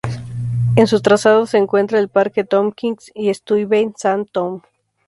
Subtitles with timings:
[0.75, 4.63] En su trazado se encuentra el Parque Tompkins y Stuyvesant Town.